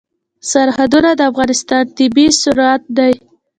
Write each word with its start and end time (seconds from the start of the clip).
سرحدونه 0.51 1.09
د 1.15 1.21
افغانستان 1.31 1.83
طبعي 1.97 2.27
ثروت 2.41 2.81
دی. 2.97 3.13